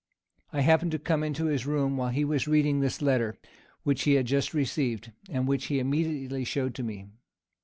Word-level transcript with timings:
I 0.51 0.61
happened 0.61 0.89
to 0.93 0.97
come 0.97 1.23
into 1.23 1.45
his 1.45 1.67
room 1.67 1.95
while 1.95 2.09
he 2.09 2.25
was 2.25 2.47
reading 2.47 2.79
this 2.79 3.03
letter, 3.03 3.37
which 3.83 4.01
he 4.01 4.13
had 4.13 4.25
just 4.25 4.51
received, 4.51 5.11
and 5.29 5.47
which 5.47 5.65
he 5.65 5.77
immediately 5.77 6.43
showed 6.43 6.79
me. 6.79 7.05